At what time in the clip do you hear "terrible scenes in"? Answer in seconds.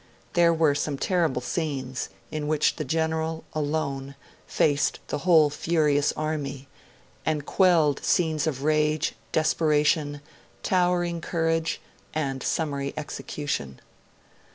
0.97-2.47